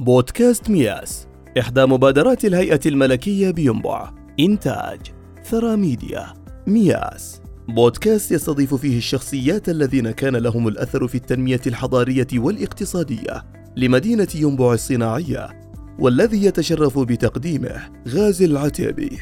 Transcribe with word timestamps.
بودكاست 0.00 0.70
مياس 0.70 1.26
إحدى 1.58 1.86
مبادرات 1.86 2.44
الهيئة 2.44 2.80
الملكية 2.86 3.50
بينبع 3.50 4.10
إنتاج 4.40 5.00
ثرى 5.44 5.76
ميديا 5.76 6.26
مياس. 6.66 7.40
بودكاست 7.68 8.32
يستضيف 8.32 8.74
فيه 8.74 8.98
الشخصيات 8.98 9.68
الذين 9.68 10.10
كان 10.10 10.36
لهم 10.36 10.68
الأثر 10.68 11.08
في 11.08 11.14
التنمية 11.14 11.60
الحضارية 11.66 12.26
والاقتصادية 12.34 13.44
لمدينة 13.76 14.28
ينبع 14.34 14.72
الصناعية 14.72 15.60
والذي 15.98 16.44
يتشرف 16.44 16.98
بتقديمه 16.98 17.90
غازي 18.08 18.44
العتيبي. 18.44 19.18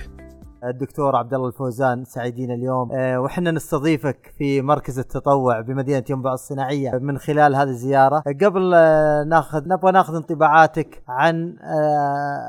الدكتور 0.65 1.17
عبد 1.17 1.35
الله 1.35 1.47
الفوزان 1.47 2.05
سعيدين 2.05 2.51
اليوم. 2.51 2.93
أه 2.93 3.21
وحنا 3.21 3.51
نستضيفك 3.51 4.35
في 4.39 4.63
مركز 4.63 4.99
التطوع 4.99 5.61
بمدينة 5.61 6.05
ينبع 6.11 6.33
الصناعية 6.33 6.91
من 6.99 7.19
خلال 7.19 7.57
هذه 7.57 7.69
الزيارة. 7.69 8.23
قبل 8.41 8.73
أه 8.75 9.25
ناخذ 9.25 9.69
نبغى 9.69 9.93
ناخذ 9.93 10.15
انطباعاتك 10.15 11.03
عن 11.09 11.57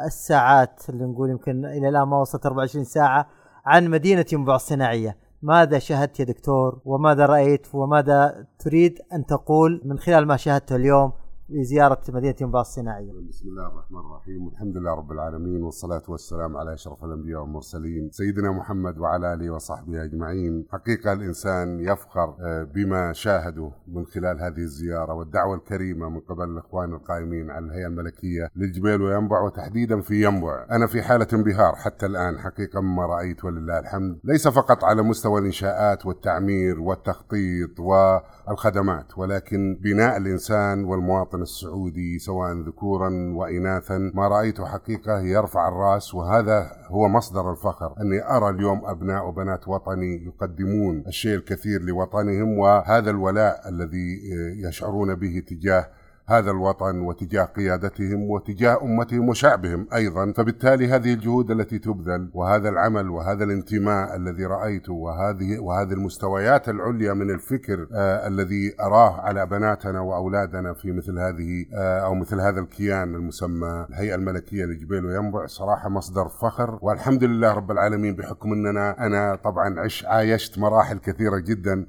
الساعات 0.05 0.81
اللي 0.89 1.05
نقول 1.05 1.29
يمكن 1.29 1.65
إلى 1.65 1.89
الآن 1.89 2.03
ما 2.03 2.19
وصلت 2.19 2.45
24 2.45 2.85
ساعة 2.85 3.27
عن 3.65 3.87
مدينة 3.87 4.25
ينبع 4.33 4.55
الصناعية. 4.55 5.17
ماذا 5.41 5.79
شاهدت 5.79 6.19
يا 6.19 6.25
دكتور؟ 6.25 6.79
وماذا 6.85 7.25
رأيت؟ 7.25 7.67
وماذا 7.73 8.45
تريد 8.59 8.99
أن 9.13 9.25
تقول 9.25 9.81
من 9.85 9.99
خلال 9.99 10.27
ما 10.27 10.37
شاهدته 10.37 10.75
اليوم؟ 10.75 11.11
لزيارة 11.51 12.01
مدينة 12.09 12.35
ينبع 12.41 12.61
الصناعية 12.61 13.11
بسم 13.29 13.49
الله 13.49 13.67
الرحمن 13.67 13.99
الرحيم. 13.99 14.45
والحمد 14.45 14.77
لله 14.77 14.91
رب 14.91 15.11
العالمين 15.11 15.63
والصلاة 15.63 16.01
والسلام 16.07 16.57
على 16.57 16.73
أشرف 16.73 17.03
الأنبياء 17.03 17.41
والمرسلين 17.41 18.09
سيدنا 18.11 18.51
محمد 18.51 18.97
وعلى 18.97 19.33
آله 19.33 19.49
وصحبه 19.49 20.03
أجمعين. 20.03 20.65
حقيقة 20.71 21.13
الإنسان 21.13 21.79
يفخر 21.79 22.35
بما 22.75 23.13
شاهده 23.13 23.71
من 23.87 24.05
خلال 24.05 24.39
هذه 24.39 24.57
الزيارة 24.57 25.13
والدعوة 25.13 25.55
الكريمة 25.55 26.09
من 26.09 26.19
قبل 26.19 26.43
الإخوان 26.43 26.93
القائمين 26.93 27.49
على 27.49 27.65
الهيئة 27.65 27.87
الملكية 27.87 28.49
للجبيل 28.55 29.01
وينبع 29.01 29.41
وتحديدا 29.41 30.01
في 30.01 30.23
ينبع. 30.23 30.65
أنا 30.71 30.87
في 30.87 31.01
حالة 31.01 31.27
انبهار 31.33 31.75
حتى 31.75 32.05
الآن. 32.05 32.39
حقيقة 32.39 32.81
مما 32.81 33.05
رأيت 33.05 33.45
ولله 33.45 33.79
الحمد. 33.79 34.19
ليس 34.23 34.47
فقط 34.47 34.83
على 34.83 35.01
مستوى 35.01 35.39
الإنشاءات 35.39 36.05
والتعمير 36.05 36.79
والتخطيط 36.79 37.79
والخدمات 37.79 39.17
ولكن 39.17 39.79
بناء 39.81 40.17
الإنسان 40.17 40.83
والمواطن 40.85 41.38
السعودي 41.41 42.19
سواء 42.19 42.53
ذكورا 42.53 43.09
وإناثا. 43.35 44.11
ما 44.13 44.27
رأيته 44.27 44.65
حقيقة 44.65 45.19
يرفع 45.19 45.67
الرأس 45.67 46.15
وهذا 46.15 46.71
هو 46.87 47.07
مصدر 47.07 47.51
الفخر. 47.51 47.93
أني 48.01 48.37
أرى 48.37 48.49
اليوم 48.49 48.85
أبناء 48.85 49.27
وبنات 49.27 49.67
وطني 49.67 50.25
يقدمون 50.25 51.03
الشيء 51.07 51.35
الكثير 51.35 51.81
لوطنهم 51.81 52.57
وهذا 52.59 53.09
الولاء 53.09 53.69
الذي 53.69 54.19
يشعرون 54.67 55.15
به 55.15 55.43
تجاه 55.47 55.87
هذا 56.29 56.51
الوطن 56.51 56.99
وتجاه 57.01 57.43
قيادتهم 57.43 58.29
وتجاه 58.29 58.83
أمتهم 58.83 59.29
وشعبهم 59.29 59.87
أيضا. 59.93 60.31
فبالتالي 60.31 60.87
هذه 60.87 61.13
الجهود 61.13 61.51
التي 61.51 61.79
تبذل 61.79 62.29
وهذا 62.33 62.69
العمل 62.69 63.09
وهذا 63.09 63.43
الانتماء 63.43 64.15
الذي 64.15 64.45
رأيته 64.45 64.93
وهذه 64.93 65.59
وهذه 65.59 65.93
المستويات 65.93 66.69
العليا 66.69 67.13
من 67.13 67.29
الفكر 67.31 67.87
آه 67.93 68.27
الذي 68.27 68.75
أراه 68.81 69.21
على 69.21 69.45
بناتنا 69.45 69.99
وأولادنا 70.01 70.73
في 70.73 70.91
مثل 70.91 71.19
هذه 71.19 71.65
آه 71.73 71.99
أو 71.99 72.15
مثل 72.15 72.39
هذا 72.39 72.59
الكيان 72.59 73.15
المسمى 73.15 73.85
الهيئة 73.89 74.15
الملكية 74.15 74.65
لجبيل 74.65 75.05
وينبع 75.05 75.45
صراحة 75.45 75.89
مصدر 75.89 76.27
فخر. 76.27 76.79
والحمد 76.81 77.23
لله 77.23 77.53
رب 77.53 77.71
العالمين 77.71 78.15
بحكم 78.15 78.53
اننا 78.53 79.05
أنا 79.05 79.35
طبعا 79.35 79.79
عش 79.79 80.05
عايشت 80.05 80.59
مراحل 80.59 80.97
كثيرة 80.97 81.37
جدا 81.37 81.85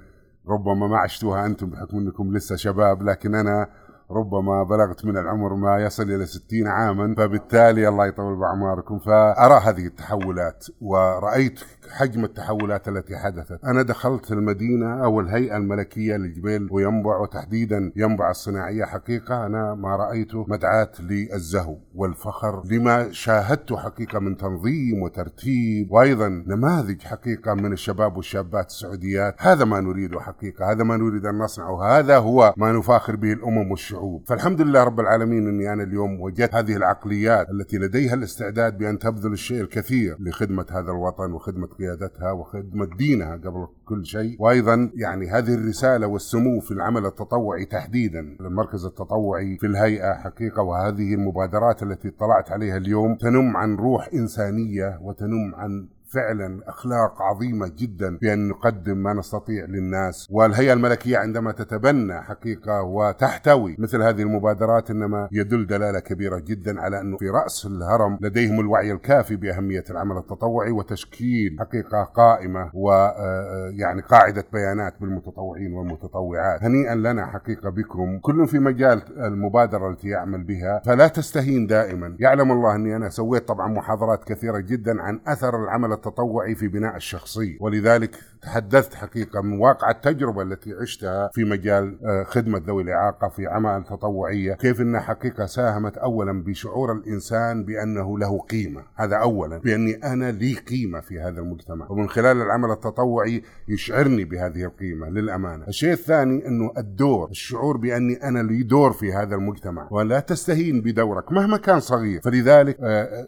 ربما 0.49 0.87
ما 0.87 0.99
عشتوها 0.99 1.47
أنتم 1.47 1.71
بحكم 1.71 1.99
أنكم 1.99 2.33
لسه 2.37 2.57
شباب 2.57 3.03
لكن 3.03 3.35
أنا 3.35 3.69
ربما 4.11 4.63
بلغت 4.63 5.05
من 5.05 5.17
العمر 5.17 5.55
ما 5.55 5.79
يصل 5.79 6.03
إلى 6.03 6.27
ستين 6.27 6.67
عاما 6.67 7.15
فبالتالي 7.15 7.89
الله 7.89 8.07
يطول 8.07 8.37
بأعماركم 8.37 8.99
فأرى 8.99 9.61
هذه 9.65 9.87
التحولات 9.87 10.67
ورأيت 10.81 11.61
حجم 11.91 12.25
التحولات 12.25 12.89
التي 12.89 13.17
حدثت. 13.17 13.65
أنا 13.65 13.83
دخلت 13.83 14.33
المدينة 14.33 15.05
أو 15.05 15.21
الهيئة 15.21 15.57
الملكية 15.57 16.17
لجبيل 16.17 16.69
وينبع 16.71 17.17
وتحديدا 17.19 17.93
ينبع 17.97 18.31
الصناعية 18.31 18.85
حقيقة. 18.85 19.47
أنا 19.47 19.75
ما 19.75 19.97
رأيته 19.97 20.45
مدعاة 20.49 20.91
للزهو 21.01 21.77
والفخر 21.95 22.63
لما 22.67 23.13
شاهدته 23.13 23.77
حقيقة 23.77 24.19
من 24.19 24.37
تنظيم 24.37 25.03
وترتيب 25.03 25.93
وأيضا 25.93 26.29
نماذج 26.29 27.03
حقيقة 27.03 27.55
من 27.55 27.73
الشباب 27.73 28.17
والشابات 28.17 28.67
السعوديات. 28.67 29.35
هذا 29.39 29.65
ما 29.65 29.81
نريده 29.81 30.21
حقيقة 30.21 30.73
هذا 30.73 30.85
ما 30.85 30.97
نريد 30.97 31.27
أن 31.27 31.39
نصنعه 31.39 31.99
هذا 31.99 32.19
هو 32.19 32.55
ما 32.57 32.73
نفاخر 32.73 33.17
به 33.17 33.33
الأمم 33.33 33.71
والشعوب. 33.71 34.00
الشعوب 34.01 34.23
فالحمد 34.27 34.61
لله 34.61 34.85
رب 34.85 35.01
العالمين 35.01 35.49
أني 35.49 35.73
أنا 35.73 35.83
اليوم 35.83 36.21
وجدت 36.21 36.55
هذه 36.55 36.77
العقليات 36.77 37.51
التي 37.51 37.79
لديها 37.79 38.15
الاستعداد 38.15 38.79
بأن 38.79 38.99
تبذل 38.99 39.33
الشيء 39.33 39.61
الكثير 39.61 40.17
لخدمة 40.21 40.67
هذا 40.71 40.91
الوطن 40.91 41.33
وخدمة 41.33 41.67
قيادتها 41.67 42.33
وخدمة 42.33 42.89
دينها 42.99 43.37
قبل 43.37 43.67
كل 43.85 44.07
شيء. 44.07 44.37
وأيضا 44.39 44.91
يعني 44.95 45.31
هذه 45.31 45.55
الرسالة 45.55 46.07
والسمو 46.07 46.61
في 46.61 46.71
العمل 46.71 47.07
التطوعي 47.07 47.65
تحديدا. 47.65 48.37
المركز 48.41 48.85
التطوعي 48.85 49.59
في 49.59 49.67
الهيئة 49.67 50.15
حقيقة 50.15 50.63
وهذه 50.63 51.15
المبادرات 51.15 51.83
التي 51.83 52.09
اطلعت 52.09 52.51
عليها 52.53 52.77
اليوم 52.77 53.15
تنم 53.15 53.57
عن 53.57 53.77
روح 53.77 54.09
إنسانية 54.15 54.99
وتنم 55.03 55.55
عن 55.55 55.89
فعلا 56.13 56.61
أخلاق 56.67 57.23
عظيمة 57.23 57.73
جدا 57.79 58.19
بأن 58.23 58.49
نقدم 58.49 58.97
ما 58.97 59.13
نستطيع 59.13 59.65
للناس. 59.65 60.29
والهيئة 60.31 60.73
الملكية 60.73 61.19
عندما 61.19 61.53
تتبنى 61.53 62.23
حقيقة 62.23 62.83
وتحتوي 62.83 63.77
مثل 63.79 64.03
هذه 64.03 64.23
المبادرات 64.23 64.91
إنما 64.91 65.29
يدل 65.33 65.67
دلالة 65.67 66.01
كبيرة 66.01 66.39
جدا 66.39 66.81
على 66.81 67.01
أنه 67.01 67.17
في 67.17 67.29
رأس 67.29 67.67
الهرم 67.67 68.19
لديهم 68.21 68.61
الوعي 68.61 68.93
الكافي 68.93 69.37
بأهمية 69.37 69.85
العمل 69.91 70.17
التطوعي 70.17 70.71
وتشكيل 70.71 71.57
حقيقة 71.61 72.03
قائمة 72.03 72.71
ويعني 72.75 74.03
قاعدة 74.03 74.45
بيانات 74.53 74.95
بالمتطوعين 75.01 75.73
والمتطوعات. 75.73 76.63
هنيئا 76.65 76.95
لنا 76.95 77.27
حقيقة 77.27 77.71
بكم. 77.71 78.19
كل 78.19 78.47
في 78.47 78.59
مجال 78.59 79.03
المبادرة 79.19 79.91
التي 79.91 80.09
يعمل 80.09 80.43
بها 80.43 80.83
فلا 80.85 81.09
تستهين 81.09 81.67
دائما. 81.67 82.17
يعلم 82.19 82.53
الله 82.53 82.75
أني 82.75 82.97
أنا 82.97 83.09
سويت 83.09 83.49
طبعا 83.49 83.69
محاضرات 83.69 84.25
كثيرة 84.25 84.59
جدا 84.59 85.03
عن 85.03 85.21
أثر 85.27 85.63
العمل 85.65 85.93
التطوعي 86.07 86.55
في 86.55 86.69
بناء 86.69 86.97
الشخصية. 86.97 87.57
ولذلك 87.61 88.19
تحدثت 88.43 88.95
حقيقة 88.95 89.41
من 89.41 89.59
واقع 89.59 89.91
التجربة 89.91 90.43
التي 90.43 90.73
عشتها 90.73 91.31
في 91.35 91.45
مجال 91.45 91.99
خدمة 92.27 92.63
ذوي 92.67 92.83
الإعاقة 92.83 93.29
في 93.29 93.47
عمل 93.47 93.85
تطوعية 93.85 94.55
كيف 94.55 94.81
أنها 94.81 95.01
حقيقة 95.01 95.47
ساهمت 95.47 95.99
أولا 95.99 96.43
بشعور 96.43 96.93
الإنسان 96.93 97.65
بأنه 97.65 98.19
له 98.19 98.39
قيمة. 98.39 98.83
هذا 98.97 99.17
أولا 99.17 99.59
بأني 99.59 99.95
أنا 99.95 100.31
لي 100.31 100.55
قيمة 100.55 101.01
في 101.01 101.21
هذا 101.21 101.41
المجتمع. 101.41 101.87
ومن 101.91 102.09
خلال 102.09 102.43
العمل 102.43 102.71
التطوعي 102.71 103.43
يشعرني 103.69 104.25
بهذه 104.25 104.65
القيمة 104.65 105.09
للأمانة. 105.09 105.67
الشيء 105.69 105.93
الثاني 105.93 106.47
أنه 106.47 106.73
الدور 106.79 107.31
الشعور 107.31 107.77
بأني 107.77 108.29
أنا 108.29 108.39
لي 108.39 108.63
دور 108.63 108.93
في 108.93 109.13
هذا 109.13 109.35
المجتمع. 109.35 109.89
ولا 109.91 110.21
تستهين 110.21 110.81
بدورك 110.81 111.33
مهما 111.33 111.57
كان 111.57 111.81
صغير. 111.81 112.21
فلذلك 112.21 112.81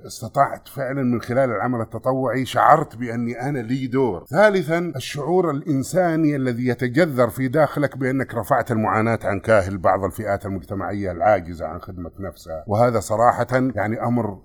استطعت 0.07 0.69
فعلا 0.69 1.03
من 1.03 1.21
خلال 1.21 1.51
العمل 1.51 1.81
التطوعي 1.81 2.45
شعرت 2.45 2.97
بأني 2.97 3.41
أنا 3.49 3.59
لي 3.59 3.87
دور. 3.87 4.25
ثالثا 4.29 4.93
الشعور 5.03 5.51
الإنساني 5.51 6.37
الذي 6.37 6.67
يتجذر 6.67 7.29
في 7.29 7.49
داخلك 7.49 7.99
بأنك 7.99 8.35
رفعت 8.35 8.73
المعاناة 8.73 9.19
عن 9.25 9.41
كاهل 9.41 9.79
بعض 9.79 10.05
الفئات 10.05 10.47
المجتمعية 10.47 11.13
العاجزة 11.13 11.67
عن 11.67 11.81
خدمة 11.81 12.11
نفسها. 12.21 12.65
وهذا 12.67 13.01
صراحة 13.01 13.47
يعني 13.53 14.03
أمر 14.03 14.39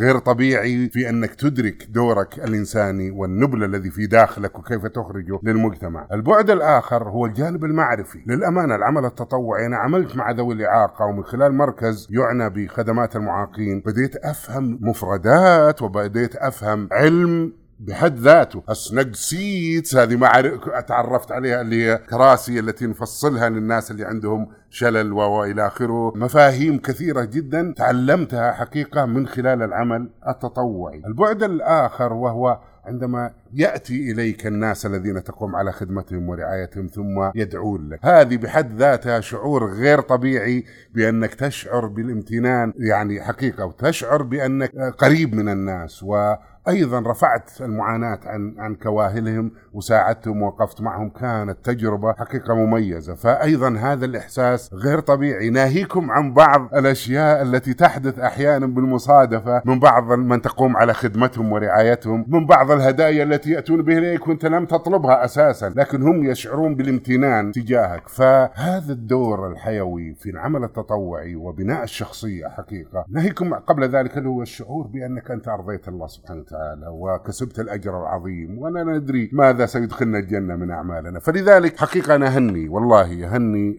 غير 0.00 0.18
طبيعي 0.18 0.88
في 0.88 1.08
أنك 1.08 1.34
تدرك 1.34 1.86
دورك 1.90 2.38
الإنساني 2.38 3.10
والنبل 3.10 3.64
الذي 3.64 3.90
في 3.90 4.06
داخلك 4.06 4.58
وكيف 4.58 4.86
تخرجه 4.86 5.38
للمجتمع. 5.42 6.08
البعد 6.12 6.50
الآخر 6.50 7.08
هو 7.08 7.26
الجانب 7.26 7.64
المعرفي. 7.64 8.18
للأمانة 8.26 8.74
العمل 8.74 9.04
التطوعي 9.04 9.66
أنا 9.66 9.76
عملت 9.76 10.16
مع 10.16 10.30
ذوي 10.30 10.54
الإعاقة 10.54 11.04
ومن 11.04 11.24
خلال 11.24 11.54
مركز 11.54 12.08
يعنى 12.10 12.50
بخدمات 12.50 13.16
المعاقين 13.16 13.82
بديت 13.86 14.16
أفهم 14.16 14.78
مفردات 14.80 15.82
وبديت 15.82 16.36
أفهم 16.36 16.88
علم 16.92 17.52
بحد 17.80 18.18
ذاته. 18.18 18.62
ال 18.70 18.75
seating 18.75 19.14
seats 19.14 19.96
هذه 19.96 20.16
ما 20.16 20.58
تعرفت 20.80 21.32
عليها 21.32 21.60
اللي 21.60 21.84
هي 21.84 21.98
كراسي 21.98 22.58
التي 22.58 22.86
نفصلها 22.86 23.48
للناس 23.48 23.90
اللي 23.90 24.04
عندهم 24.04 24.48
شلل 24.70 25.12
وإلى 25.12 25.66
آخره. 25.66 26.12
مفاهيم 26.16 26.78
كثيرة 26.78 27.24
جدا 27.24 27.74
تعلمتها 27.76 28.52
حقيقة 28.52 29.04
من 29.04 29.26
خلال 29.26 29.62
العمل 29.62 30.10
التطوعي. 30.28 31.02
البعد 31.06 31.42
الآخر 31.42 32.12
وهو 32.12 32.60
عندما 32.84 33.30
يأتي 33.54 34.12
إليك 34.12 34.46
الناس 34.46 34.86
الذين 34.86 35.24
تقوم 35.24 35.56
على 35.56 35.72
خدمتهم 35.72 36.28
ورعايتهم 36.28 36.86
ثم 36.86 37.30
يدعون 37.34 37.88
لك. 37.88 37.98
هذه 38.02 38.36
بحد 38.36 38.78
ذاتها 38.78 39.20
شعور 39.20 39.72
غير 39.72 40.00
طبيعي 40.00 40.64
بأنك 40.94 41.34
تشعر 41.34 41.86
بالامتنان 41.86 42.72
يعني 42.76 43.22
حقيقة 43.22 43.64
وتشعر 43.64 44.22
بأنك 44.22 44.76
قريب 44.98 45.34
من 45.34 45.48
الناس. 45.48 46.02
و 46.02 46.34
أيضا 46.68 47.00
رفعت 47.00 47.50
المعاناة 47.60 48.20
عن 48.24 48.54
عن 48.58 48.74
كواهلهم 48.74 49.52
وساعدتهم 49.72 50.42
ووقفت 50.42 50.80
معهم. 50.80 51.08
كانت 51.08 51.56
تجربة 51.64 52.12
حقيقة 52.12 52.54
مميزة. 52.54 53.14
فايضا 53.14 53.76
هذا 53.78 54.04
الإحساس 54.04 54.70
غير 54.74 55.00
طبيعي. 55.00 55.50
ناهيكم 55.50 56.10
عن 56.10 56.34
بعض 56.34 56.74
الأشياء 56.74 57.42
التي 57.42 57.74
تحدث 57.74 58.18
أحيانا 58.18 58.66
بالمصادفة 58.66 59.62
من 59.64 59.78
بعض 59.78 60.12
من 60.12 60.42
تقوم 60.42 60.76
على 60.76 60.94
خدمتهم 60.94 61.52
ورعايتهم 61.52 62.24
من 62.28 62.46
بعض 62.46 62.70
الهدايا 62.70 63.22
التي 63.22 63.37
يأتون 63.46 63.82
بها 63.82 63.98
إليك 63.98 64.28
وأنت 64.28 64.46
لم 64.46 64.66
تطلبها 64.66 65.24
أساسا 65.24 65.72
لكن 65.76 66.02
هم 66.02 66.24
يشعرون 66.24 66.74
بالامتنان 66.74 67.52
تجاهك. 67.52 68.08
فهذا 68.08 68.92
الدور 68.92 69.52
الحيوي 69.52 70.14
في 70.14 70.30
العمل 70.30 70.64
التطوعي 70.64 71.34
وبناء 71.36 71.82
الشخصية 71.82 72.46
حقيقة. 72.48 73.04
ناهيكم 73.08 73.54
قبل 73.54 73.88
ذلك 73.88 74.18
اللي 74.18 74.28
هو 74.28 74.42
الشعور 74.42 74.86
بأنك 74.86 75.30
أنت 75.30 75.48
أرضيت 75.48 75.88
الله 75.88 76.06
سبحانه 76.06 76.40
وتعالى 76.40 76.86
وكسبت 76.88 77.60
الأجر 77.60 78.02
العظيم 78.02 78.58
ولا 78.58 78.84
ندري 78.84 79.30
ماذا 79.32 79.66
سيدخلنا 79.66 80.18
الجنة 80.18 80.56
من 80.56 80.70
أعمالنا. 80.70 81.20
فلذلك 81.20 81.76
حقيقة 81.76 82.14
أنا 82.14 82.38
هني 82.38 82.68
والله 82.68 83.36
هني 83.36 83.78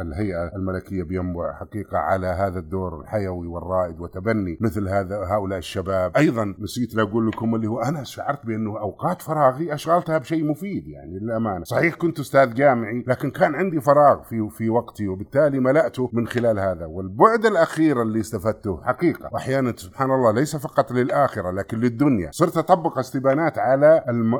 الهيئة 0.00 0.56
الملكية 0.56 1.02
بينبع 1.02 1.52
حقيقة 1.52 1.98
على 1.98 2.26
هذا 2.26 2.58
الدور 2.58 3.00
الحيوي 3.00 3.46
والرائد 3.46 4.00
وتبني 4.00 4.58
مثل 4.60 4.88
هذا 4.88 5.16
هؤلاء 5.16 5.58
الشباب. 5.58 6.16
أيضا 6.16 6.54
نسيت 6.58 6.98
أقول 6.98 7.28
لكم 7.28 7.54
اللي 7.54 7.66
هو 7.66 7.80
أنا 7.80 8.04
شعرت 8.04 8.46
بأنه 8.46 8.82
أوقات 8.90 9.22
فراغي 9.22 9.74
أشغلتها 9.74 10.18
بشيء 10.18 10.44
مفيد 10.44 10.88
يعني 10.88 11.18
للأمانة. 11.18 11.64
صحيح 11.64 11.94
كنت 11.94 12.20
أستاذ 12.20 12.54
جامعي 12.54 13.04
لكن 13.06 13.30
كان 13.30 13.54
عندي 13.54 13.80
فراغ 13.80 14.22
في 14.22 14.48
في 14.50 14.70
وقتي 14.70 15.08
وبالتالي 15.08 15.60
ملأته 15.60 16.10
من 16.12 16.26
خلال 16.26 16.58
هذا. 16.58 16.86
والبعد 16.86 17.46
الأخير 17.46 18.02
اللي 18.02 18.20
استفدته 18.20 18.80
حقيقة 18.82 19.28
وأحيانا 19.32 19.72
سبحان 19.76 20.10
الله 20.10 20.32
ليس 20.32 20.56
فقط 20.56 20.92
للآخرة 20.92 21.50
لكن 21.50 21.78
للدنيا. 21.78 22.30
صرت 22.32 22.56
أطبق 22.56 22.98
استبانات 22.98 23.58
على 23.58 24.04
الم... 24.08 24.36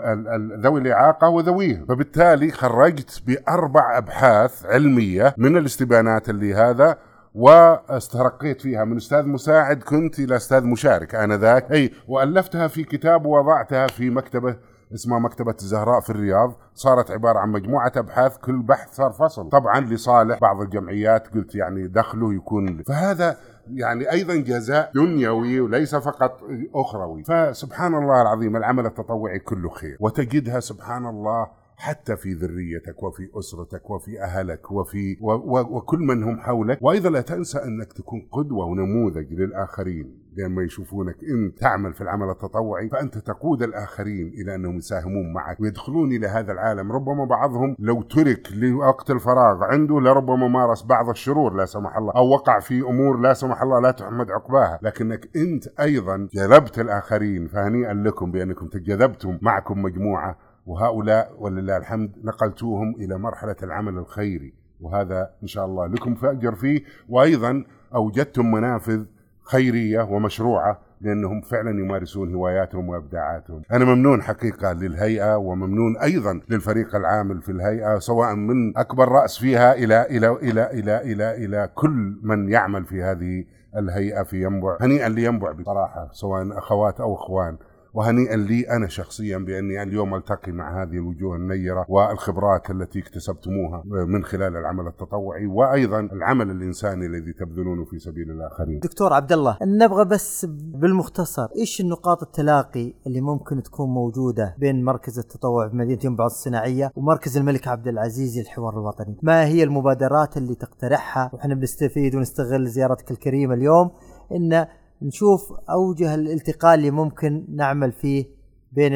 ذوي 0.61 0.81
الإعاقة 0.81 1.29
وذويهم 1.29 1.87
فبالتالي 1.87 2.51
خرجت 2.51 3.23
بأربع 3.27 3.99
أبحاث 3.99 4.67
علمية 4.67 5.35
من 5.39 5.57
الاستبانات 5.57 6.31
اللي 6.31 6.55
هذا 6.55 6.97
واسترقيت 7.35 8.61
فيها. 8.61 8.85
من 8.85 8.97
أستاذ 8.97 9.27
مساعد 9.27 9.83
كنت 9.83 10.19
إلى 10.19 10.37
أستاذ 10.37 10.65
مشارك 10.65 11.15
آنذاك. 11.15 11.73
أي 11.73 11.91
وألفتها 12.09 12.69
في 12.69 12.85
كتاب 12.85 13.27
ووضعتها 13.27 13.87
في 13.87 14.11
مكتبة 14.11 14.57
اسمها 14.95 15.19
مكتبة 15.19 15.55
الزهراء 15.63 16.01
في 16.01 16.11
الرياض. 16.11 16.57
صارت 16.75 17.11
عبارة 17.11 17.39
عن 17.39 17.49
مجموعة 17.49 17.93
أبحاث 17.97 18.37
كل 18.37 18.63
بحث 18.63 18.95
صار 18.95 19.13
فصل. 19.13 19.49
طبعا 19.49 19.81
لصالح 19.81 20.39
بعض 20.39 20.61
الجمعيات 20.61 21.29
قلت 21.35 21.55
يعني 21.55 21.87
دخله 21.87 22.35
يكون. 22.35 22.83
فهذا 22.83 23.37
يعني 23.75 24.13
أيضا 24.13 24.37
جزاء 24.37 24.91
دنيوي 24.95 25.61
وليس 25.61 25.95
فقط 25.95 26.41
أخروي. 26.75 27.25
فسبحان 27.25 27.95
الله 27.95 28.23
العظيم 28.23 28.57
العمل 28.57 28.87
التطوعي 28.87 29.39
كله 29.39 29.69
خير. 29.69 29.97
وتجدها 30.01 30.61
سبحان 30.61 31.07
الله 31.07 31.60
حتى 31.81 32.17
في 32.17 32.33
ذريتك 32.33 33.03
وفي 33.03 33.29
أسرتك 33.35 33.91
وفي 33.91 34.23
أهلك 34.23 34.71
وفي 34.71 35.17
و 35.21 35.33
و 35.33 35.61
وكل 35.61 35.99
من 35.99 36.23
هم 36.23 36.41
حولك. 36.41 36.79
وأيضا 36.83 37.11
لا 37.11 37.21
تنسى 37.21 37.59
أنك 37.59 37.93
تكون 37.93 38.29
قدوة 38.33 38.67
ونموذج 38.67 39.33
للآخرين. 39.33 40.21
لما 40.37 40.63
يشوفونك 40.63 41.17
انت 41.25 41.59
تعمل 41.59 41.93
في 41.93 42.01
العمل 42.01 42.31
التطوعي 42.31 42.89
فأنت 42.89 43.19
تقود 43.19 43.63
الآخرين 43.63 44.29
إلى 44.29 44.55
أنهم 44.55 44.77
يساهمون 44.77 45.33
معك 45.33 45.61
ويدخلون 45.61 46.13
إلى 46.13 46.27
هذا 46.27 46.53
العالم. 46.53 46.93
ربما 46.93 47.25
بعضهم 47.25 47.77
لو 47.79 48.03
ترك 48.03 48.49
لوقت 48.53 49.11
الفراغ 49.11 49.65
عنده 49.65 50.01
لربما 50.01 50.49
مارس 50.49 50.83
بعض 50.83 51.09
الشرور 51.09 51.55
لا 51.55 51.65
سمح 51.65 51.97
الله 51.97 52.13
أو 52.17 52.29
وقع 52.29 52.61
في 52.61 52.81
أمور 52.81 53.21
لا 53.21 53.35
سمح 53.35 53.63
الله 53.63 53.81
لا 53.81 53.91
تحمد 53.91 54.31
عقباها. 54.31 54.79
لكنك 54.83 55.37
أنت 55.37 55.81
أيضا 55.81 56.29
جذبت 56.35 56.79
الآخرين 56.79 57.49
فهنيئا 57.49 57.95
لكم 57.95 58.33
بأنكم 58.33 58.67
تجذبتم 58.67 59.39
معكم 59.43 59.83
مجموعة 59.83 60.50
وهؤلاء 60.67 61.35
ولله 61.39 61.77
الحمد 61.77 62.11
نقلتوهم 62.25 62.95
إلى 62.95 63.19
مرحلة 63.19 63.57
العمل 63.63 63.99
الخيري 63.99 64.55
وهذا 64.81 65.31
إن 65.43 65.47
شاء 65.47 65.65
الله 65.65 65.87
لكم 65.87 66.15
فأجر 66.15 66.55
فيه 66.55 66.83
وأيضا 67.09 67.65
أوجدتم 67.95 68.53
منافذ 68.53 69.05
خيرية 69.43 70.03
ومشروعة 70.03 70.81
لأنهم 71.01 71.41
فعلا 71.41 71.71
يمارسون 71.71 72.35
هواياتهم 72.35 72.89
وإبداعاتهم. 72.89 73.63
أنا 73.73 73.85
ممنون 73.85 74.23
حقيقة 74.23 74.73
للهيئة 74.73 75.37
وممنون 75.37 75.97
أيضا 75.97 76.41
للفريق 76.49 76.97
العامل 76.97 77.43
في 77.43 77.53
الهيئة 77.53 77.99
سواء 77.99 78.35
من 78.35 78.79
أكبر 78.79 79.09
رأس 79.09 79.39
فيها 79.39 79.75
إلى 79.75 80.07
إلى 80.07 80.29
إلى 80.31 80.71
إلى 80.71 81.13
إلى 81.13 81.45
إلى 81.45 81.71
كل 81.75 82.19
من 82.23 82.49
يعمل 82.49 82.85
في 82.85 83.03
هذه 83.03 83.45
الهيئة 83.77 84.23
في 84.23 84.43
ينبع، 84.43 84.77
هنيئا 84.81 85.09
لينبع 85.09 85.53
بصراحة 85.53 86.09
سواء 86.13 86.59
أخوات 86.59 87.01
أو 87.01 87.15
إخوان. 87.15 87.57
وهنيئا 87.95 88.37
لي 88.37 88.71
أنا 88.71 88.89
شخصيا 88.89 89.39
بأني 89.39 89.83
اليوم 89.83 90.15
ألتقي 90.15 90.53
مع 90.53 90.83
هذه 90.83 90.93
الوجوه 90.93 91.37
النيرة 91.37 91.87
والخبرات 91.89 92.71
التي 92.71 92.99
اكتسبتموها 92.99 93.83
من 93.85 94.25
خلال 94.25 94.57
العمل 94.57 94.87
التطوعي 94.87 95.47
وأيضا 95.47 96.01
العمل 96.01 96.51
الإنساني 96.51 97.07
الذي 97.07 97.33
تبذلونه 97.33 97.85
في 97.85 97.99
سبيل 97.99 98.31
الآخرين. 98.31 98.79
دكتور 98.79 99.13
عبد 99.13 99.33
الله 99.33 99.59
نبغى 99.63 100.05
بس 100.05 100.45
بالمختصر 100.51 101.49
إيش 101.57 101.81
النقاط 101.81 102.23
التلاقي 102.23 102.95
اللي 103.07 103.21
ممكن 103.21 103.63
تكون 103.63 103.89
موجودة 103.89 104.55
بين 104.59 104.85
مركز 104.85 105.19
التطوع 105.19 105.69
في 105.69 105.77
مدينة 105.77 106.01
ينبع 106.05 106.27
الصناعية 106.27 106.93
ومركز 106.97 107.37
الملك 107.37 107.69
عبد 107.69 107.89
العزيز 107.89 108.39
للحوار 108.39 108.73
الوطني؟ 108.73 109.17
ما 109.23 109.45
هي 109.45 109.63
المبادرات 109.63 110.37
اللي 110.37 110.55
تقترحها 110.55 111.31
وإحنا 111.33 111.55
بنستفيد 111.55 112.15
ونستغل 112.15 112.67
زيارتك 112.67 113.11
الكريمة 113.11 113.55
اليوم 113.55 113.91
إن 114.33 114.67
نشوف 115.03 115.53
أوجه 115.71 116.15
الالتقاء 116.15 116.75
اللي 116.75 116.91
ممكن 116.91 117.47
نعمل 117.49 117.93
فيه 117.93 118.27
بين 118.73 118.93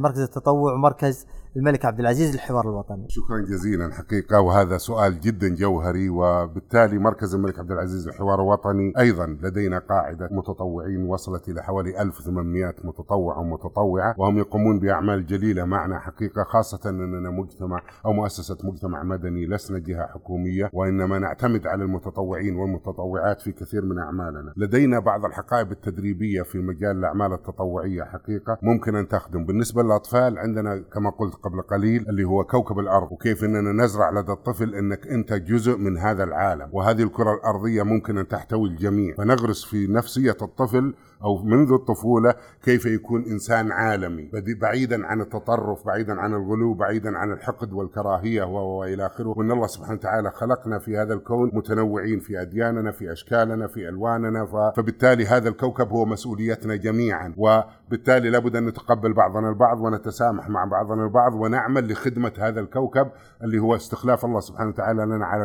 مركز 0.00 0.20
التطوع 0.20 0.74
ومركز 0.74 1.26
الملك 1.56 1.84
عبد 1.84 2.00
العزيز 2.00 2.32
للحوار 2.32 2.64
الوطني. 2.64 3.06
شكرا 3.08 3.38
جزيلا 3.40 3.92
حقيقة 3.94 4.40
وهذا 4.40 4.76
سؤال 4.78 5.20
جدا 5.20 5.54
جوهري 5.54 6.08
وبالتالي 6.08 6.98
مركز 6.98 7.34
الملك 7.34 7.58
عبد 7.58 7.72
العزيز 7.72 8.08
للحوار 8.08 8.40
الوطني 8.42 8.92
أيضا 8.98 9.26
لدينا 9.26 9.78
قاعدة 9.78 10.28
متطوعين 10.30 11.04
وصلت 11.04 11.48
إلى 11.48 11.62
حوالي 11.62 12.02
1800 12.02 12.74
متطوع 12.84 13.38
ومتطوعة 13.38 14.14
وهم 14.18 14.38
يقومون 14.38 14.78
بأعمال 14.80 15.26
جليلة 15.26 15.64
معنا 15.64 15.98
حقيقة 15.98 16.44
خاصة 16.44 16.90
أننا 16.90 17.30
مجتمع 17.30 17.82
أو 18.06 18.12
مؤسسة 18.12 18.58
مجتمع 18.64 19.02
مدني 19.02 19.46
لسنا 19.46 19.78
جهة 19.78 20.06
حكومية 20.06 20.70
وإنما 20.72 21.18
نعتمد 21.18 21.66
على 21.66 21.84
المتطوعين 21.84 22.56
والمتطوعات 22.56 23.40
في 23.40 23.52
كثير 23.52 23.84
من 23.84 23.98
أعمالنا. 23.98 24.52
لدينا 24.56 24.98
بعض 24.98 25.24
الحقائب 25.24 25.72
التدريبية 25.72 26.42
في 26.42 26.58
مجال 26.58 26.96
الأعمال 26.96 27.32
التطوعية 27.32 28.04
حقيقة 28.04 28.58
ممكن 28.62 28.94
أن 28.96 29.08
تخدم. 29.08 29.44
بالنسبة 29.44 29.82
للأطفال 29.82 30.38
عندنا 30.38 30.84
كما 30.92 31.10
قلت 31.10 31.41
قبل 31.42 31.62
قليل 31.62 32.08
اللي 32.08 32.24
هو 32.24 32.44
كوكب 32.44 32.78
الأرض 32.78 33.12
وكيف 33.12 33.44
إننا 33.44 33.84
نزرع 33.84 34.10
لدى 34.10 34.32
الطفل 34.32 34.74
إنك 34.74 35.06
أنت 35.06 35.32
جزء 35.32 35.76
من 35.76 35.98
هذا 35.98 36.24
العالم. 36.24 36.68
وهذه 36.72 37.02
الكرة 37.02 37.34
الأرضية 37.34 37.82
ممكن 37.82 38.18
أن 38.18 38.28
تحتوي 38.28 38.68
الجميع. 38.68 39.14
فنغرس 39.14 39.64
في 39.64 39.86
نفسية 39.86 40.36
الطفل 40.42 40.94
أو 41.24 41.42
منذ 41.42 41.72
الطفولة 41.72 42.34
كيف 42.62 42.86
يكون 42.86 43.24
إنسان 43.24 43.72
عالمي 43.72 44.30
بعيدا 44.60 45.06
عن 45.06 45.20
التطرف 45.20 45.86
بعيدا 45.86 46.20
عن 46.20 46.34
الغلو 46.34 46.74
بعيدا 46.74 47.18
عن 47.18 47.32
الحقد 47.32 47.72
والكراهية 47.72 48.42
وإلى 48.42 49.06
آخره. 49.06 49.28
وإن 49.38 49.50
الله 49.50 49.66
سبحانه 49.66 49.98
وتعالى 49.98 50.30
خلقنا 50.30 50.78
في 50.78 50.96
هذا 50.96 51.14
الكون 51.14 51.50
متنوعين 51.52 52.18
في 52.20 52.40
أدياننا 52.40 52.90
في 52.90 53.12
أشكالنا 53.12 53.66
في 53.66 53.88
ألواننا 53.88 54.72
فبالتالي 54.76 55.26
هذا 55.26 55.48
الكوكب 55.48 55.88
هو 55.88 56.04
مسؤوليتنا 56.04 56.76
جميعا. 56.76 57.34
وبالتالي 57.36 58.30
لابد 58.30 58.56
أن 58.56 58.66
نتقبل 58.66 59.12
بعضنا 59.12 59.48
البعض 59.48 59.80
ونتسامح 59.80 60.48
مع 60.48 60.64
بعضنا 60.64 61.04
البعض 61.04 61.34
ونعمل 61.34 61.92
لخدمة 61.92 62.32
هذا 62.38 62.60
الكوكب 62.60 63.08
اللي 63.42 63.58
هو 63.58 63.76
استخلاف 63.76 64.24
الله 64.24 64.40
سبحانه 64.40 64.70
وتعالى 64.70 65.06
لنا 65.06 65.26
على 65.26 65.44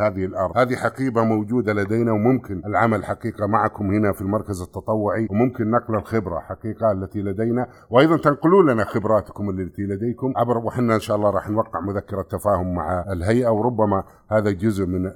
هذه 0.00 0.24
الأرض. 0.24 0.58
هذه 0.58 0.74
حقيبة 0.76 1.24
موجودة 1.24 1.72
لدينا 1.72 2.12
وممكن 2.12 2.62
العمل 2.66 3.04
حقيقة 3.04 3.46
معكم 3.46 3.90
هنا 3.90 4.12
في 4.12 4.20
المركز 4.20 4.62
التطوعي. 4.62 5.13
التوعي 5.14 5.28
وممكن 5.30 5.70
نقل 5.70 5.94
الخبرة 5.94 6.40
حقيقة 6.40 6.92
التي 6.92 7.22
لدينا. 7.22 7.68
وأيضا 7.90 8.16
تنقلوا 8.16 8.72
لنا 8.72 8.84
خبراتكم 8.84 9.50
التي 9.50 9.82
لديكم 9.82 10.32
عبر 10.36 10.58
وحنا 10.58 10.94
إن 10.94 11.00
شاء 11.00 11.16
الله 11.16 11.30
راح 11.30 11.50
نوقع 11.50 11.80
مذكرة 11.80 12.22
تفاهم 12.22 12.74
مع 12.74 13.12
الهيئة 13.12 13.48
وربما 13.48 14.04
هذا 14.28 14.50
جزء 14.50 14.86
من 14.86 15.06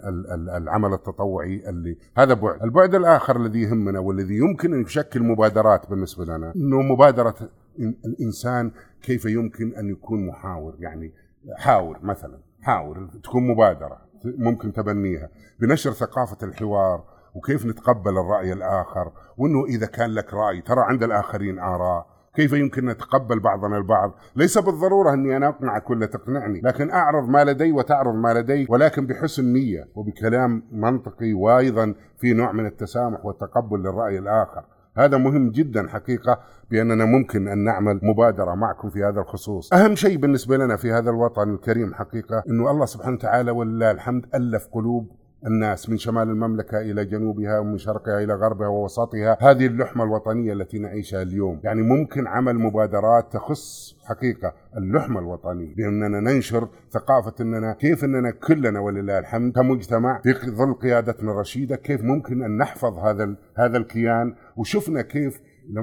العمل 0.56 0.92
التطوعي 0.92 1.68
اللي 1.68 1.98
هذا 2.16 2.34
بعد. 2.34 2.62
البعد 2.62 2.94
الآخر 2.94 3.36
الذي 3.36 3.62
يهمنا 3.62 3.98
والذي 3.98 4.36
يمكن 4.36 4.74
أن 4.74 4.80
يشكل 4.80 5.22
مبادرات 5.22 5.90
بالنسبة 5.90 6.24
لنا 6.24 6.52
إنه 6.56 6.82
مبادرة 6.82 7.34
الإنسان 7.78 8.70
كيف 9.02 9.24
يمكن 9.24 9.74
أن 9.74 9.88
يكون 9.88 10.26
محاور 10.26 10.74
يعني 10.78 11.12
حاور 11.56 11.98
مثلا 12.02 12.38
حاور 12.60 13.08
تكون 13.24 13.46
مبادرة 13.46 14.08
ممكن 14.24 14.72
تبنيها. 14.72 15.28
بنشر 15.60 15.90
ثقافة 15.90 16.46
الحوار 16.46 17.17
وكيف 17.34 17.66
نتقبل 17.66 18.18
الرأي 18.18 18.52
الآخر؟ 18.52 19.12
وأنه 19.36 19.64
إذا 19.64 19.86
كان 19.86 20.10
لك 20.10 20.34
رأي 20.34 20.60
ترى 20.60 20.80
عند 20.80 21.02
الآخرين 21.02 21.58
آراء. 21.58 22.06
كيف 22.34 22.52
يمكن 22.52 22.86
نتقبل 22.86 23.40
بعضنا 23.40 23.76
البعض؟ 23.76 24.14
ليس 24.36 24.58
بالضرورة 24.58 25.12
أني 25.12 25.36
أنا 25.36 25.48
أقنعك 25.48 25.90
ولا 25.90 26.06
تقنعني 26.06 26.60
لكن 26.60 26.90
أعرض 26.90 27.28
ما 27.28 27.44
لدي 27.44 27.72
وتعرض 27.72 28.14
ما 28.14 28.34
لدي 28.34 28.66
ولكن 28.70 29.06
بحسن 29.06 29.52
نية 29.52 29.88
وبكلام 29.94 30.62
منطقي 30.72 31.32
وأيضا 31.32 31.94
في 32.16 32.32
نوع 32.32 32.52
من 32.52 32.66
التسامح 32.66 33.24
والتقبل 33.24 33.78
للرأي 33.78 34.18
الآخر. 34.18 34.64
هذا 34.96 35.16
مهم 35.16 35.50
جدا 35.50 35.88
حقيقة 35.88 36.38
بأننا 36.70 37.04
ممكن 37.04 37.48
أن 37.48 37.64
نعمل 37.64 38.00
مبادرة 38.02 38.54
معكم 38.54 38.90
في 38.90 39.04
هذا 39.04 39.20
الخصوص. 39.20 39.72
أهم 39.72 39.94
شيء 39.94 40.18
بالنسبة 40.18 40.56
لنا 40.56 40.76
في 40.76 40.92
هذا 40.92 41.10
الوطن 41.10 41.54
الكريم 41.54 41.94
حقيقة 41.94 42.42
أنه 42.50 42.70
الله 42.70 42.86
سبحانه 42.86 43.16
وتعالى 43.16 43.50
ولله 43.50 43.90
الحمد 43.90 44.26
ألف 44.34 44.68
قلوب 44.72 45.17
الناس 45.46 45.90
من 45.90 45.98
شمال 45.98 46.28
المملكة 46.28 46.80
إلى 46.80 47.04
جنوبها 47.04 47.58
ومن 47.58 47.78
شرقها 47.78 48.24
إلى 48.24 48.34
غربها 48.34 48.68
ووسطها. 48.68 49.38
هذه 49.40 49.66
اللحمة 49.66 50.04
الوطنية 50.04 50.52
التي 50.52 50.78
نعيشها 50.78 51.22
اليوم. 51.22 51.60
يعني 51.64 51.82
ممكن 51.82 52.26
عمل 52.26 52.58
مبادرات 52.58 53.32
تخص 53.32 53.96
حقيقة 54.04 54.54
اللحمة 54.76 55.20
الوطنية. 55.20 55.74
بأننا 55.74 56.20
ننشر 56.20 56.68
ثقافة 56.90 57.34
أننا 57.40 57.72
كيف 57.72 58.04
أننا 58.04 58.30
كلنا 58.30 58.80
ولله 58.80 59.18
الحمد 59.18 59.54
كمجتمع 59.54 60.20
في 60.20 60.32
ظل 60.32 60.74
قيادتنا 60.74 61.32
الرشيدة 61.32 61.76
كيف 61.76 62.04
ممكن 62.04 62.42
أن 62.42 62.56
نحفظ 62.56 62.98
هذا 62.98 63.34
هذا 63.56 63.76
الكيان. 63.76 64.34
وشفنا 64.56 65.02
كيف 65.02 65.40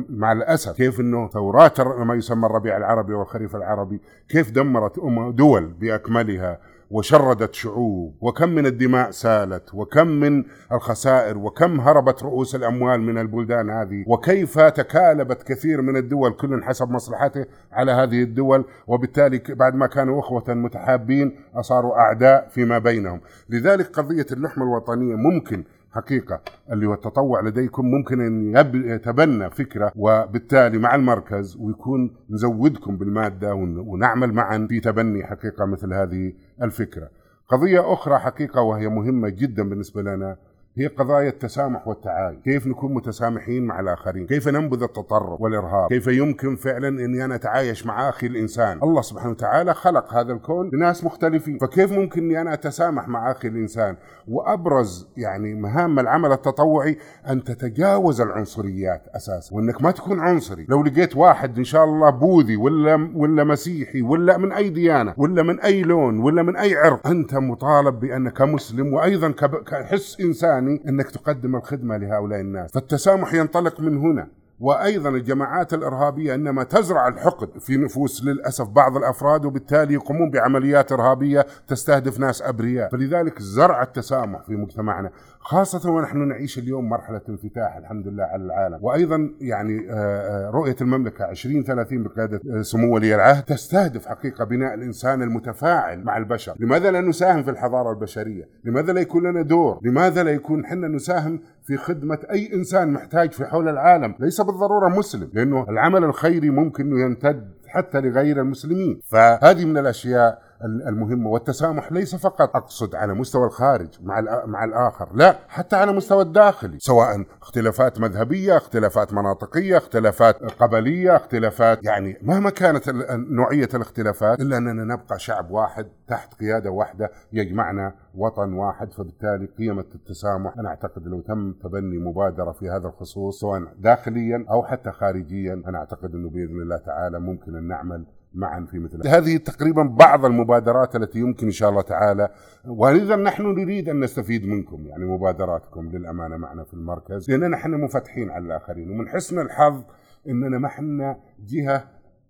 مع 0.10 0.32
الأسف 0.32 0.76
كيف 0.76 1.00
أنه 1.00 1.28
ثورات 1.28 1.82
ما 1.82 2.16
يسمى 2.16 2.46
الربيع 2.46 2.78
العربي 2.78 3.14
والخريف 3.14 3.56
العربي 3.56 4.02
كيف 4.30 4.52
دمرت 4.52 5.00
دول 5.34 5.66
بأكملها. 5.66 6.60
وشردت 6.92 7.54
شعوب 7.54 8.16
وكم 8.22 8.50
من 8.50 8.66
الدماء 8.66 9.12
سالت 9.12 9.74
وكم 9.74 10.08
من 10.08 10.44
الخسائر 10.72 11.38
وكم 11.38 11.82
هربت 11.82 12.24
رؤوس 12.24 12.56
الأموال 12.56 13.02
من 13.02 13.18
البلدان 13.18 13.70
هذه 13.70 14.04
وكيف 14.08 14.60
تكالبت 14.60 15.44
كثير 15.44 15.82
من 15.82 15.98
الدول 15.98 16.32
كل 16.34 16.64
حسب 16.64 16.90
مصلحته 16.92 17.46
على 17.72 17.92
هذه 17.92 18.24
الدول 18.24 18.66
وبالتالي 18.88 19.42
بعد 19.50 19.76
ما 19.76 19.88
كانوا 19.88 20.20
أخوة 20.20 20.44
متحابين 20.48 21.36
صاروا 21.62 21.96
أعداء 22.00 22.48
فيما 22.50 22.78
بينهم. 22.78 23.22
لذلك 23.50 23.86
قضية 23.86 24.26
اللحمة 24.32 24.64
الوطنية 24.64 25.16
ممكن 25.16 25.64
حقيقة 25.96 26.42
اللي 26.72 26.86
هو 26.86 26.94
التطوع 26.94 27.42
لديكم 27.42 27.86
ممكن 27.86 28.22
أن 28.22 28.56
يتبنى 28.74 29.50
فكرة 29.50 29.92
وبالتالي 29.96 30.78
مع 30.78 30.96
المركز 30.96 31.58
ويكون 31.60 32.16
نزودكم 32.30 32.98
بالمادة 32.98 33.54
ونعمل 33.56 34.34
معا 34.34 34.68
في 34.70 34.80
تبني 34.80 35.26
حقيقة 35.26 35.66
مثل 35.66 35.94
هذه 35.94 36.34
الفكرة. 36.62 37.10
قضية 37.48 37.94
أخرى 37.94 38.20
حقيقة 38.20 38.62
وهي 38.62 38.88
مهمة 38.90 39.30
جدا 39.30 39.70
بالنسبة 39.70 40.02
لنا 40.02 40.38
هي 40.78 40.88
قضايا 40.88 41.30
التسامح 41.30 41.88
والتعايش. 41.88 42.38
كيف 42.44 42.68
نكون 42.68 42.94
متسامحين 42.94 43.66
مع 43.66 43.80
الآخرين؟ 43.80 44.28
كيف 44.28 44.48
ننبذ 44.48 44.84
التطرف 44.84 45.42
والإرهاب؟ 45.42 45.90
كيف 45.90 46.08
يمكن 46.08 46.56
فعلا 46.56 46.88
أني 46.88 47.26
أنا 47.26 47.36
أتعايش 47.36 47.86
مع 47.86 48.10
أخي 48.10 48.28
الإنسان؟ 48.28 48.80
الله 48.84 49.02
سبحانه 49.02 49.32
وتعالى 49.32 49.74
خلق 49.74 50.14
هذا 50.14 50.34
الكون 50.34 50.70
لناس 50.74 51.04
مختلفين. 51.04 51.58
فكيف 51.58 51.92
ممكن 51.92 52.24
أني 52.24 52.42
أنا 52.42 52.54
أتسامح 52.54 53.08
مع 53.08 53.32
أخي 53.32 53.48
الإنسان؟ 53.48 53.96
وأبرز 54.28 55.08
يعني 55.18 55.54
مهام 55.54 56.00
العمل 56.00 56.32
التطوعي 56.32 56.98
أن 57.30 57.44
تتجاوز 57.44 58.22
العنصريات 58.22 59.04
أساسا. 59.16 59.56
وأنك 59.56 59.82
ما 59.82 59.92
تكون 59.92 60.20
عنصري. 60.20 60.66
لو 60.70 60.84
لقيت 60.84 61.18
واحد 61.18 61.58
إن 61.58 61.64
شاء 61.64 61.84
الله 61.84 62.10
بوذي 62.10 62.56
ولا 62.56 63.12
ولا 63.16 63.44
مسيحي 63.44 64.02
ولا 64.02 64.38
من 64.38 64.52
أي 64.52 64.70
ديانة 64.70 65.14
ولا 65.18 65.44
من 65.44 65.60
أي 65.60 65.82
لون 65.82 66.20
ولا 66.20 66.44
من 66.44 66.56
أي 66.56 66.76
عرق 66.76 67.08
أنت 67.08 67.36
مطالب 67.36 68.00
بأنك 68.00 68.42
مسلم 68.42 68.94
وأيضا 68.94 69.32
كحس 69.66 70.22
إنساني 70.22 70.65
الثاني 70.68 70.90
أنك 70.90 71.12
تقدم 71.12 71.56
الخدمة 71.56 71.98
لهؤلاء 71.98 72.40
الناس. 72.42 72.72
فالتسامح 72.72 73.34
ينطلق 73.34 73.80
من 73.80 73.98
هنا. 73.98 74.28
وأيضا 74.60 75.10
الجماعات 75.10 75.74
الإرهابية 75.74 76.36
إنما 76.36 76.64
تزرع 76.64 77.08
الحقد 77.08 77.60
في 77.60 77.78
نفوس 77.78 78.24
للأسف 78.24 78.68
بعض 78.68 78.98
الأفراد 78.98 79.46
وبالتالي 79.46 79.94
يقومون 79.94 80.32
بعمليات 80.32 80.92
إرهابية 80.92 81.46
تستهدف 81.68 82.20
ناس 82.20 82.42
أبرياء، 82.42 82.90
فلذلك 82.90 83.42
زرع 83.42 83.84
التسامح 83.84 84.42
في 84.42 84.56
مجتمعنا 84.56 85.12
خاصة 85.40 85.92
ونحن 85.92 86.28
نعيش 86.28 86.60
اليوم 86.60 86.90
مرحلة 86.90 87.22
انفتاح 87.30 87.76
الحمد 87.76 88.08
لله 88.08 88.24
على 88.24 88.44
العالم، 88.44 88.80
وأيضا 88.82 89.32
يعني 89.42 89.92
آه، 89.92 89.94
آه، 89.94 90.50
رؤية 90.50 90.76
المملكة 90.82 91.30
2030 91.30 92.04
بقيادة 92.04 92.42
آه، 92.52 92.62
سمو 92.62 92.96
ولي 92.96 93.16
العهد 93.16 93.44
تستهدف 93.44 94.06
حقيقة 94.06 94.46
بناء 94.46 94.74
الإنسان 94.74 95.22
المتفاعل 95.22 96.04
مع 96.04 96.18
البشر، 96.18 96.56
لماذا 96.60 96.92
لا 96.92 97.02
نساهم 97.02 97.44
في 97.44 97.50
الحضارة 97.52 97.92
البشرية؟ 97.92 98.50
لماذا 98.64 98.94
لا 98.94 99.02
يكون 99.02 99.28
لنا 99.28 99.42
دور؟ 99.42 99.80
لماذا 99.84 100.24
لا 100.24 100.32
يكون 100.32 100.66
حنا 100.66 100.88
نساهم 100.88 101.40
في 101.66 101.78
خدمة 101.78 102.18
أي 102.32 102.54
إنسان 102.54 102.94
محتاج 102.94 103.32
في 103.32 103.46
حول 103.46 103.70
العالم. 103.70 104.16
ليس 104.20 104.42
بالضرورة 104.42 104.90
مسلم 104.90 105.30
لأنه 105.34 105.66
العمل 105.70 106.04
الخيري 106.04 106.50
ممكن 106.50 106.98
يمتد 107.00 107.52
حتى 107.68 108.02
لغير 108.02 108.42
المسلمين. 108.42 109.00
فهذه 109.12 109.66
من 109.66 109.78
الأشياء 109.78 110.46
المهمة. 110.88 111.30
والتسامح 111.30 111.92
ليس 111.92 112.16
فقط 112.16 112.56
أقصد 112.56 112.96
على 112.96 113.14
مستوى 113.14 113.46
الخارج 113.46 113.88
مع 114.04 114.22
مع 114.46 114.64
الآخر 114.64 115.10
لا 115.16 115.36
حتى 115.48 115.76
على 115.76 115.92
مستوى 115.94 116.22
الداخلي 116.22 116.78
سواء 116.80 117.26
اختلافات 117.42 118.00
مذهبية 118.00 118.58
اختلافات 118.58 119.14
مناطقية 119.14 119.78
اختلافات 119.78 120.36
قبلية 120.44 121.16
اختلافات 121.16 121.80
يعني 121.84 122.18
مهما 122.22 122.50
كانت 122.50 122.90
نوعية 123.32 123.70
الاختلافات 123.74 124.40
إلا 124.42 124.58
أننا 124.58 124.84
نبقى 124.96 125.20
شعب 125.20 125.52
واحد 125.52 125.88
تحت 126.08 126.34
قيادة 126.34 126.72
واحدة 126.72 127.10
يجمعنا 127.34 127.96
وطن 128.16 128.54
واحد 128.54 128.94
فبالتالي 128.94 129.46
قيمة 129.46 129.86
التسامح 129.96 130.58
أنا 130.60 130.70
أعتقد 130.70 131.08
لو 131.08 131.22
تم 131.22 131.54
تبني 131.54 131.98
مبادرة 131.98 132.52
في 132.52 132.70
هذا 132.70 132.88
الخصوص 132.88 133.40
سواء 133.40 133.62
داخليا 133.80 134.46
أو 134.50 134.64
حتى 134.64 134.92
خارجيا 134.92 135.64
أنا 135.68 135.78
أعتقد 135.78 136.16
أنه 136.16 136.30
بإذن 136.30 136.62
الله 136.62 136.78
تعالى 136.78 137.20
ممكن 137.20 137.56
أن 137.56 137.64
نعمل 137.68 138.06
معا 138.34 138.66
في 138.72 138.80
مثل 138.80 139.08
هذه. 139.08 139.38
تقريبا 139.38 139.84
بعض 139.84 140.26
المبادرات 140.26 140.96
التي 140.96 141.20
يمكن 141.20 141.46
إن 141.46 141.52
شاء 141.52 141.70
الله 141.70 141.82
تعالى. 141.82 142.30
ولذا 142.68 143.16
نحن 143.16 143.44
نريد 143.44 143.90
أن 143.90 144.00
نستفيد 144.00 144.46
منكم 144.48 144.88
يعني 144.88 145.06
مبادراتكم 145.06 145.90
للأمانة 145.90 146.38
معنا 146.38 146.64
في 146.64 146.74
المركز 146.74 147.32
لأننا 147.32 147.48
نحن 147.48 147.72
منفتحين 147.72 148.30
على 148.32 148.46
الآخرين 148.46 148.92
ومن 148.92 149.08
حسن 149.10 149.40
الحظ 149.40 149.84
إننا 150.28 150.58
ما 150.58 150.68
إحنا 150.68 151.18
جهة 151.40 151.84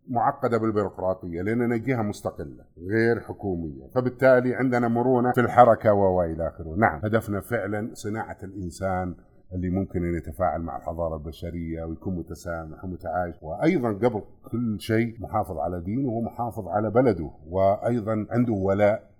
معقدة 0.07 0.57
بالبيروقراطية 0.57 1.41
لأننا 1.41 1.77
جهة 1.77 2.01
مستقلة 2.01 2.63
غير 2.89 3.19
حكومية. 3.19 3.87
فبالتالي 3.95 4.55
عندنا 4.55 4.87
مرونة 4.87 5.31
في 5.31 5.41
الحركة 5.41 5.93
وإلى 5.93 6.47
آخره. 6.47 6.75
نعم 6.77 6.99
هدفنا 7.03 7.41
فعلا 7.41 7.89
صناعة 7.93 8.37
الإنسان 8.43 9.15
اللي 9.53 9.69
ممكن 9.69 10.05
ان 10.05 10.15
يتفاعل 10.15 10.61
مع 10.61 10.77
الحضارة 10.77 11.15
البشرية 11.15 11.83
ويكون 11.83 12.15
متسامح 12.15 12.83
ومتعايش. 12.83 13.35
وأيضا 13.41 13.89
قبل 13.89 14.21
كل 14.51 14.79
شيء 14.79 15.15
محافظ 15.19 15.57
على 15.57 15.81
دينه 15.81 16.09
ومحافظ 16.09 16.67
على 16.67 16.89
بلده 16.89 17.31
وأيضا 17.49 18.25
عنده 18.29 18.53
ولاء 18.53 19.15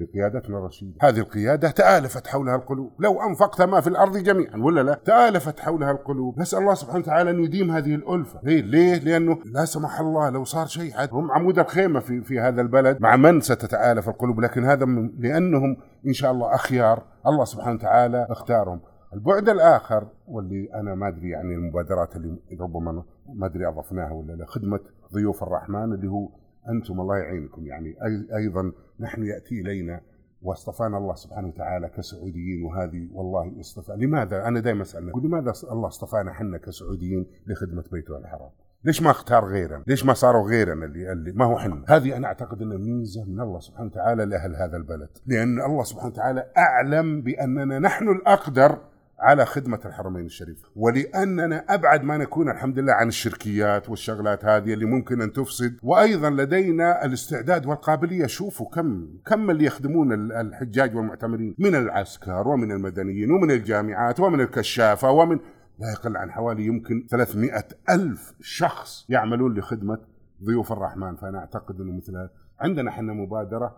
لقيادتنا 0.00 0.58
الرشيدة. 0.58 0.92
هذه 1.00 1.18
القيادة 1.18 1.70
تآلفت 1.70 2.26
حولها 2.26 2.56
القلوب. 2.56 2.92
لو 2.98 3.22
أنفقت 3.22 3.62
ما 3.62 3.80
في 3.80 3.86
الأرض 3.86 4.16
جميعا 4.16 4.56
ولا 4.56 4.80
لا؟ 4.80 5.00
تآلفت 5.04 5.60
حولها 5.60 5.90
القلوب. 5.90 6.40
نسأل 6.40 6.58
الله 6.58 6.74
سبحانه 6.74 6.98
وتعالى 6.98 7.30
أن 7.30 7.44
يديم 7.44 7.70
هذه 7.70 7.94
الألفة. 7.94 8.40
ليه؟ 8.42 8.60
ليه؟ 8.60 8.98
لأنه 8.98 9.38
لا 9.44 9.64
سمح 9.64 10.00
الله 10.00 10.30
لو 10.30 10.44
صار 10.44 10.66
شيء 10.66 10.92
هم 11.12 11.30
عمود 11.30 11.58
الخيمة 11.58 12.00
في, 12.00 12.20
في 12.20 12.40
هذا 12.40 12.60
البلد. 12.60 13.00
مع 13.00 13.16
من 13.16 13.40
ستتآلف 13.40 14.08
القلوب؟ 14.08 14.40
لكن 14.40 14.64
هذا 14.64 14.84
لأنهم 15.18 15.76
إن 16.06 16.12
شاء 16.12 16.32
الله 16.32 16.54
أخيار. 16.54 17.02
الله 17.26 17.44
سبحانه 17.44 17.74
وتعالى 17.74 18.26
اختارهم. 18.30 18.80
البعد 19.14 19.48
الآخر 19.48 20.08
واللي 20.28 20.74
أنا 20.74 20.94
ما 20.94 21.08
أدري 21.08 21.30
يعني 21.30 21.54
المبادرات 21.54 22.16
اللي 22.16 22.38
ربما 22.60 23.04
ما 23.28 23.46
أدري 23.46 23.68
أضفناها 23.68 24.12
ولا 24.12 24.32
لا 24.32 24.46
خدمة 24.46 24.80
ضيوف 25.12 25.42
الرحمن 25.42 25.92
اللي 25.92 26.08
هو 26.08 26.28
أنتم 26.68 27.00
الله 27.00 27.16
يعينكم 27.16 27.66
يعني 27.66 27.96
أيضا 28.36 28.72
نحن 29.00 29.24
يأتي 29.24 29.60
إلينا 29.60 30.00
واصطفانا 30.42 30.98
الله 30.98 31.14
سبحانه 31.14 31.48
وتعالى 31.48 31.88
كسعوديين 31.88 32.64
وهذه 32.64 33.08
والله 33.12 33.60
اصطفى 33.60 33.92
لماذا 33.96 34.48
أنا 34.48 34.60
دائما 34.60 34.82
أسأل 34.82 35.12
لماذا 35.24 35.52
الله 35.70 35.88
اصطفانا 35.88 36.30
إحنا 36.30 36.58
كسعوديين 36.58 37.26
لخدمة 37.46 37.84
بيته 37.92 38.18
الحرام 38.18 38.50
ليش 38.84 39.02
ما 39.02 39.10
اختار 39.10 39.44
غيرنا؟ 39.44 39.84
ليش 39.86 40.04
ما 40.04 40.14
صاروا 40.14 40.48
غيرنا 40.48 40.86
اللي, 40.86 41.12
اللي 41.12 41.32
ما 41.32 41.44
هو 41.44 41.58
حنا؟ 41.58 41.84
هذه 41.88 42.16
أنا 42.16 42.26
أعتقد 42.26 42.62
أنها 42.62 42.78
ميزة 42.78 43.24
من 43.24 43.40
الله 43.40 43.60
سبحانه 43.60 43.86
وتعالى 43.86 44.24
لأهل 44.24 44.56
هذا 44.56 44.76
البلد، 44.76 45.08
لأن 45.26 45.60
الله 45.60 45.82
سبحانه 45.82 46.12
وتعالى 46.12 46.46
أعلم 46.58 47.22
بأننا 47.22 47.78
نحن 47.78 48.08
الأقدر 48.08 48.78
على 49.22 49.46
خدمة 49.46 49.80
الحرمين 49.84 50.26
الشريف. 50.26 50.62
ولأننا 50.76 51.64
أبعد 51.68 52.04
ما 52.04 52.16
نكون 52.16 52.50
الحمد 52.50 52.78
لله 52.78 52.92
عن 52.92 53.08
الشركيات 53.08 53.90
والشغلات 53.90 54.44
هذه 54.44 54.74
اللي 54.74 54.84
ممكن 54.84 55.22
أن 55.22 55.32
تفسد. 55.32 55.76
وأيضا 55.82 56.30
لدينا 56.30 57.04
الاستعداد 57.04 57.66
والقابلية. 57.66 58.26
شوفوا 58.26 58.70
كم 58.70 59.08
كم 59.26 59.50
اللي 59.50 59.64
يخدمون 59.64 60.12
الحجاج 60.32 60.96
والمعتمرين 60.96 61.54
من 61.58 61.74
العسكر 61.74 62.48
ومن 62.48 62.72
المدنيين 62.72 63.30
ومن 63.30 63.50
الجامعات 63.50 64.20
ومن 64.20 64.40
الكشافة 64.40 65.10
ومن 65.10 65.38
لا 65.78 65.90
يقل 65.90 66.16
عن 66.16 66.30
حوالي 66.30 66.66
يمكن 66.66 67.06
300 67.10 67.64
ألف 67.90 68.34
شخص 68.40 69.06
يعملون 69.08 69.58
لخدمة 69.58 69.98
ضيوف 70.44 70.72
الرحمن. 70.72 71.16
فأنا 71.16 71.38
أعتقد 71.38 71.80
أنه 71.80 71.92
مثل 71.96 72.28
عندنا 72.60 72.90
إحنا 72.90 73.12
مبادرة 73.12 73.76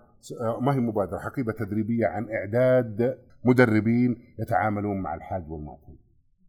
ما 0.60 0.74
هي 0.74 0.80
مبادرة 0.80 1.18
حقيبة 1.18 1.52
تدريبية 1.52 2.06
عن 2.06 2.28
إعداد 2.30 3.18
مدربين 3.44 4.16
يتعاملون 4.38 5.00
مع 5.00 5.14
الحاج 5.14 5.50
والمعتمر 5.50 5.96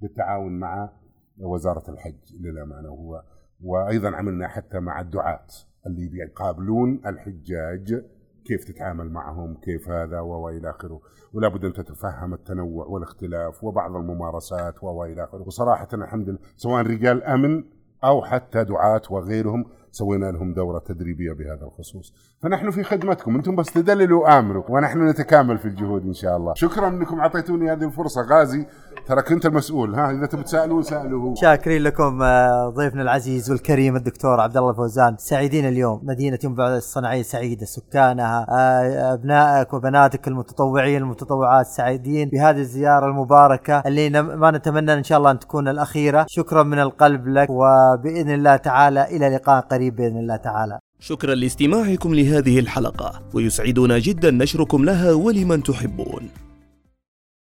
بالتعاون 0.02 0.60
مع 0.60 0.90
وزارة 1.38 1.92
الحج 1.92 2.42
للأمانة 2.42 2.90
هو 2.90 3.24
وأيضا 3.64 4.16
عملنا 4.16 4.48
حتى 4.48 4.80
مع 4.80 5.02
الدعاة 5.02 5.48
اللي 5.88 6.18
يقابلون 6.18 7.02
الحجاج 7.06 8.04
كيف 8.46 8.64
تتعامل 8.64 9.12
معهم 9.12 9.56
كيف 9.56 9.90
هذا 9.90 10.20
وإلى 10.20 10.70
آخره. 10.70 11.02
ولا 11.34 11.48
بد 11.48 11.66
أن 11.66 11.74
تتفهم 11.74 12.34
التنوع 12.34 12.86
والاختلاف 12.86 13.64
وبعض 13.64 13.96
الممارسات 13.96 14.84
وإلى 14.84 15.24
آخره. 15.24 15.42
وصراحة 15.42 15.88
الحمد 15.94 16.30
لله 16.30 16.40
سواء 16.56 16.84
رجال 16.84 17.24
أمن 17.24 17.64
أو 18.04 18.22
حتى 18.24 18.64
دعاة 18.64 19.02
وغيرهم 19.10 19.66
سوينا 19.96 20.32
لهم 20.32 20.54
دورة 20.54 20.80
تدريبية 20.80 21.32
بهذا 21.32 21.66
الخصوص. 21.66 22.14
فنحن 22.42 22.72
في 22.72 22.84
خدمتكم. 22.84 23.36
أنتم 23.36 23.56
بس 23.56 23.74
تدللوا 23.74 24.24
وآمروا 24.24 24.64
ونحن 24.70 25.08
نتكامل 25.10 25.58
في 25.58 25.66
الجهود 25.66 26.06
إن 26.06 26.14
شاء 26.14 26.38
الله. 26.38 26.54
شكرا 26.54 26.88
أنكم 26.88 27.20
أعطيتوني 27.20 27.72
هذه 27.72 27.84
الفرصة. 27.84 28.22
غازي 28.22 28.66
ترى 29.08 29.22
كنت 29.22 29.46
المسؤول. 29.46 29.96
ها 29.96 30.12
إذا 30.12 30.26
تبي 30.26 30.44
تسألوا 30.44 30.82
سألوه. 30.82 31.34
شاكرين 31.36 31.82
لكم 31.82 32.22
آه، 32.22 32.70
ضيفنا 32.70 33.02
العزيز 33.02 33.52
والكريم 33.52 33.96
الدكتور 33.96 34.40
عبد 34.40 34.58
الله 34.58 34.74
فوزان 34.74 35.16
سعيدين 35.18 35.68
اليوم. 35.68 36.02
مدينة 36.04 36.40
ينبع 36.44 36.76
الصناعية 36.76 37.22
سعيدة 37.22 37.66
سكانها 37.66 38.46
آه، 38.50 39.14
أبنائك 39.14 39.74
وبناتك 39.74 40.28
المتطوعين 40.28 41.02
المتطوعات 41.02 41.66
سعيدين 41.66 42.30
بهذه 42.30 42.60
الزيارة 42.60 43.06
المباركة 43.06 43.80
اللي 43.80 44.10
ما 44.22 44.52
نتمنى 44.52 44.94
إن 44.94 45.04
شاء 45.04 45.18
الله 45.18 45.32
أن 45.32 45.40
تكون 45.40 45.68
الأخيرة. 45.68 46.26
شكرا 46.30 46.64
من 46.64 46.80
القلب 46.80 47.28
لك 47.28 47.48
وبإذن 47.50 48.34
الله 48.34 48.56
تعالى 48.56 49.04
إلى 49.16 49.30
لقاء 49.30 49.62
قريب. 49.62 49.85
قريب 49.86 49.96
بإذن 49.96 50.18
الله 50.18 50.36
تعالى. 50.36 50.80
شكرا 51.00 51.36
لاستماعكم 51.36 52.16
لهذه 52.16 52.60
الحلقة 52.60 53.30
ويسعدنا 53.34 54.00
جدا 54.00 54.32
نشركم 54.32 54.86
لها 54.86 55.14
ولمن 55.14 55.64
تحبون. 55.64 56.45